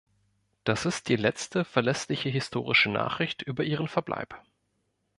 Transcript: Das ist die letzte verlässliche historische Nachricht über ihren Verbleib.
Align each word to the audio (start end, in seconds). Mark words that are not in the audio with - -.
Das 0.63 0.85
ist 0.87 1.09
die 1.09 1.15
letzte 1.15 1.63
verlässliche 1.63 2.27
historische 2.29 2.89
Nachricht 2.89 3.43
über 3.43 3.63
ihren 3.63 3.87
Verbleib. 3.87 4.33